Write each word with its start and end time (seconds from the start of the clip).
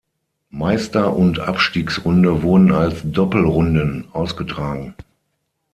Meister- 0.49 1.15
und 1.15 1.39
Abstiegsrunde 1.39 2.41
wurden 2.41 2.71
als 2.71 3.01
Doppelrunden 3.03 4.07
ausgetragen. 4.13 4.95